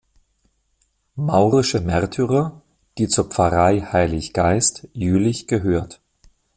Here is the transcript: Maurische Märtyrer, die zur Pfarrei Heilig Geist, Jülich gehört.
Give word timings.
Maurische 1.15 1.79
Märtyrer, 1.79 2.59
die 2.97 3.07
zur 3.07 3.25
Pfarrei 3.25 3.81
Heilig 3.81 4.33
Geist, 4.33 4.87
Jülich 4.93 5.45
gehört. 5.45 6.01